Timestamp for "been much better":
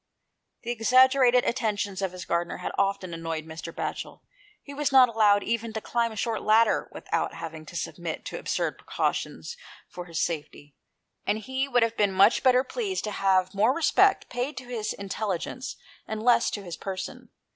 11.97-12.63